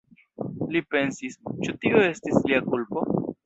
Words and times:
Li 0.75 0.81
pensis: 0.95 1.37
„Ĉu 1.67 1.77
tio 1.85 2.03
estis 2.09 2.43
lia 2.49 2.67
kulpo?“ 2.73 3.09